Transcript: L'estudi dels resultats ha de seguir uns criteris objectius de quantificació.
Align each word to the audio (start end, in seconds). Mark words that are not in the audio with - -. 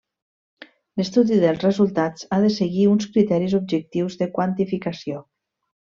L'estudi 1.01 1.37
dels 1.43 1.61
resultats 1.65 2.25
ha 2.29 2.39
de 2.45 2.51
seguir 2.57 2.89
uns 2.95 3.09
criteris 3.13 3.57
objectius 3.63 4.19
de 4.23 4.33
quantificació. 4.39 5.25